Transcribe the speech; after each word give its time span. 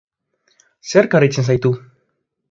Zerk 0.93 1.15
harritzen 1.19 1.47
zaitu? 1.49 1.73